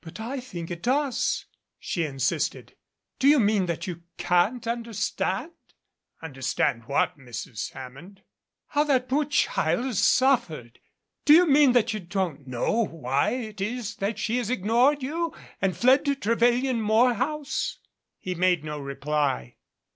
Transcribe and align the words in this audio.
"But 0.00 0.18
I 0.18 0.40
think 0.40 0.72
it 0.72 0.82
does," 0.82 1.44
she 1.78 2.02
insisted. 2.04 2.74
"Do 3.20 3.28
you 3.28 3.38
mean 3.38 3.66
that 3.66 3.86
you 3.86 4.02
can't 4.16 4.66
understand?" 4.66 5.52
"Understand 6.20 6.86
what, 6.88 7.16
Mrs. 7.16 7.70
Hammond?" 7.74 8.22
"How 8.70 8.82
that 8.82 9.08
poor 9.08 9.24
child 9.26 9.84
has 9.84 10.00
suffered. 10.02 10.80
Do 11.24 11.32
you 11.32 11.46
mean 11.46 11.74
that 11.74 11.94
you 11.94 12.00
don't 12.00 12.44
know 12.44 12.86
why 12.86 13.30
it 13.30 13.60
is 13.60 13.94
that 13.98 14.18
she 14.18 14.38
has 14.38 14.50
ignored 14.50 15.00
you 15.04 15.32
and 15.62 15.76
fled 15.76 16.04
to 16.06 16.16
Trevelyan 16.16 16.80
Morehouse?" 16.82 17.78
He 18.18 18.34
made 18.34 18.64
no 18.64 18.80
reply. 18.80 19.58